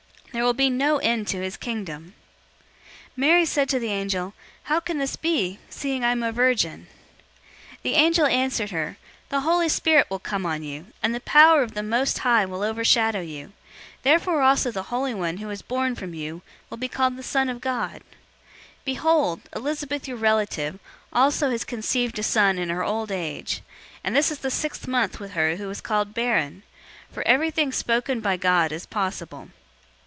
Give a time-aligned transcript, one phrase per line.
[0.33, 2.13] There will be no end to his Kingdom."
[3.17, 6.87] 001:034 Mary said to the angel, "How can this be, seeing I am a virgin?"
[7.83, 11.63] 001:035 The angel answered her, "The Holy Spirit will come on you, and the power
[11.63, 13.51] of the Most High will overshadow you.
[14.03, 17.49] Therefore also the holy one who is born from you will be called the Son
[17.49, 17.95] of God.
[17.97, 18.01] 001:036
[18.85, 20.79] Behold, Elizabeth, your relative,
[21.11, 23.61] also has conceived a son in her old age;
[24.01, 26.63] and this is the sixth month with her who was called barren.
[27.09, 29.49] 001:037 For everything spoken by God is possible."